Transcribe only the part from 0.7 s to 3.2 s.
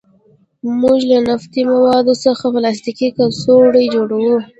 موږ له نفتي موادو څخه پلاستیکي